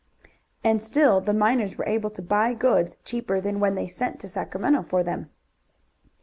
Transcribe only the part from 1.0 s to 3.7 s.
the miners were able to buy goods cheaper than